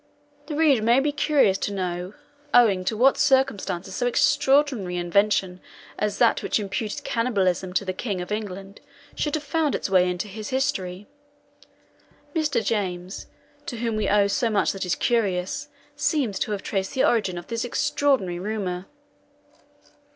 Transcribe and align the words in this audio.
The 0.47 0.55
reader 0.55 0.81
may 0.81 0.99
be 0.99 1.11
curious 1.11 1.59
to 1.59 1.71
know 1.71 2.15
owing 2.55 2.83
to 2.85 2.97
what 2.97 3.19
circumstances 3.19 3.93
so 3.93 4.07
extraordinary 4.07 4.95
an 4.97 5.05
invention 5.05 5.61
as 5.99 6.17
that 6.17 6.41
which 6.41 6.59
imputed 6.59 7.03
cannibalism 7.03 7.71
to 7.73 7.85
the 7.85 7.93
King 7.93 8.19
of 8.19 8.31
England 8.31 8.81
should 9.13 9.35
have 9.35 9.43
found 9.43 9.75
its 9.75 9.91
way 9.91 10.09
into 10.09 10.27
his 10.27 10.49
history. 10.49 11.05
Mr. 12.35 12.65
James, 12.65 13.27
to 13.67 13.77
whom 13.77 13.95
we 13.95 14.09
owe 14.09 14.25
so 14.25 14.49
much 14.49 14.71
that 14.71 14.85
is 14.87 14.95
curious, 14.95 15.67
seems 15.95 16.39
to 16.39 16.51
have 16.51 16.63
traced 16.63 16.95
the 16.95 17.03
origin 17.03 17.37
of 17.37 17.45
this 17.45 17.63
extraordinary 17.63 18.39
rumour. 18.39 18.87